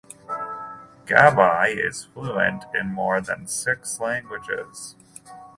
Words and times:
Gabbai 1.05 1.77
is 1.77 2.05
fluent 2.05 2.65
in 2.73 2.87
more 2.87 3.21
than 3.21 3.45
six 3.45 3.99
languages. 3.99 4.95